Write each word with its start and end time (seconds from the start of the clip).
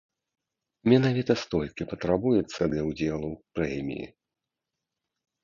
Менавіта 0.93 1.35
столькі 1.41 1.87
патрабуецца 1.91 2.61
для 2.73 2.81
ўдзелу 2.89 3.29
ў 3.37 3.41
прэміі. 3.61 4.07